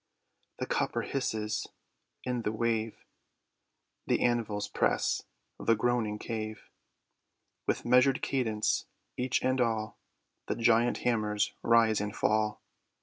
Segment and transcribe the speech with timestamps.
[0.57, 1.67] The copper hisses
[2.23, 3.05] in the wave.
[4.07, 5.21] The anvils press
[5.59, 6.71] the groaning cave.
[7.67, 8.85] With measured cadence
[9.15, 9.99] each and all
[10.47, 12.63] The giant hammers rise and fall.